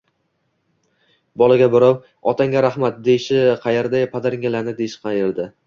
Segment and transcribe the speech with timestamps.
[1.41, 1.99] Bolaga birov:
[2.33, 5.51] “Otangga rahmat!” deyishi qayerdayu, “Padaringga la’nat!” deyishi qayerda?!